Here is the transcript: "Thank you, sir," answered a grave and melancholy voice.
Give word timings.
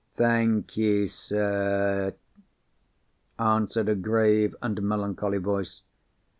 "Thank 0.15 0.77
you, 0.77 1.05
sir," 1.05 2.15
answered 3.37 3.87
a 3.87 3.93
grave 3.93 4.55
and 4.59 4.81
melancholy 4.81 5.37
voice. 5.37 5.83